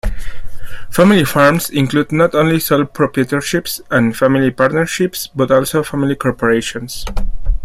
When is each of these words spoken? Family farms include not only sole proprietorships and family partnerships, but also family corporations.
Family 0.89 1.23
farms 1.25 1.69
include 1.69 2.11
not 2.11 2.33
only 2.33 2.59
sole 2.59 2.85
proprietorships 2.85 3.81
and 3.91 4.17
family 4.17 4.49
partnerships, 4.49 5.27
but 5.27 5.51
also 5.51 5.83
family 5.83 6.15
corporations. 6.15 7.05